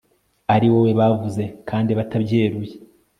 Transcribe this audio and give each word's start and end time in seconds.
ari 0.53 0.67
wowe 0.73 0.91
bavuze 0.99 1.43
kandi 1.69 1.91
batabyeruye 1.97 2.73